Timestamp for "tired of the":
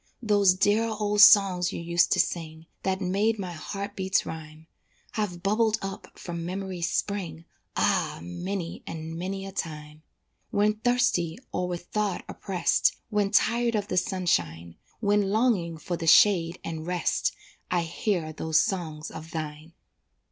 13.29-13.97